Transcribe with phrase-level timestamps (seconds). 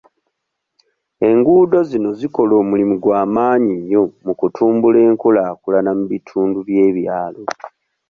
[1.29, 7.41] Enguudo zino zikola omulimu gw'amaanyi nnyo mu kutumbula enkulaakulana mu bitundu by'ebyalo.